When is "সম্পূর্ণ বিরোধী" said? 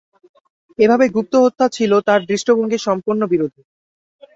2.87-3.61